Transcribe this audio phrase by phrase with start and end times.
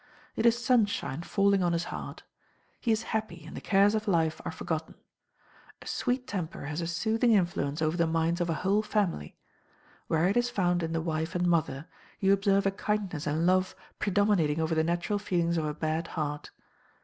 [0.35, 2.23] It is sunshine falling on his heart.
[2.79, 4.95] He is happy, and the cares of life are forgotten.
[5.79, 9.37] A sweet temper has a soothing influence over the minds of a whole family.
[10.07, 11.87] Where it is found in the wife and mother,
[12.19, 16.49] you observe a kindness and love predominating over the natural feelings of a bad heart.